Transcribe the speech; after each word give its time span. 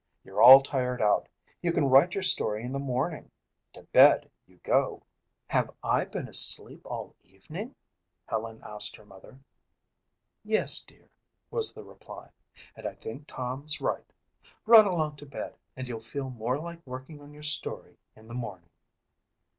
"You're 0.23 0.41
all 0.41 0.61
tired 0.61 0.99
out. 0.99 1.29
You 1.61 1.71
can 1.71 1.85
write 1.85 2.15
your 2.15 2.23
story 2.23 2.63
in 2.63 2.71
the 2.71 2.79
morning. 2.79 3.29
To 3.73 3.83
bed 3.83 4.31
you 4.47 4.57
go." 4.63 5.03
"Have 5.45 5.69
I 5.83 6.05
been 6.05 6.27
asleep 6.27 6.81
all 6.87 7.15
evening?" 7.21 7.75
Helen 8.25 8.61
asked 8.63 8.95
her 8.95 9.05
mother. 9.05 9.37
"Yes, 10.43 10.79
dear," 10.79 11.07
was 11.51 11.75
the 11.75 11.83
reply, 11.83 12.31
"and 12.75 12.87
I 12.87 12.95
think 12.95 13.27
Tom's 13.27 13.79
right. 13.79 14.11
Run 14.65 14.87
along 14.87 15.17
to 15.17 15.27
bed 15.27 15.55
and 15.75 15.87
you'll 15.87 16.01
feel 16.01 16.31
more 16.31 16.57
like 16.57 16.79
working 16.87 17.21
on 17.21 17.31
your 17.31 17.43
story 17.43 17.99
in 18.15 18.27
the 18.27 18.33
morning." 18.33 18.71